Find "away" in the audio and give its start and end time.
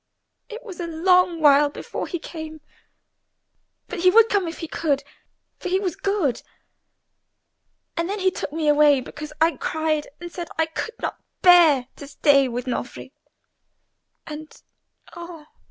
8.67-8.99